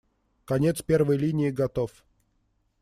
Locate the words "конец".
0.45-0.81